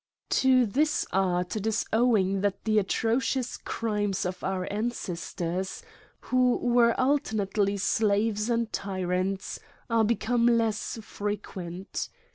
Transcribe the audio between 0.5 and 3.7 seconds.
this art it is owing that the atrocious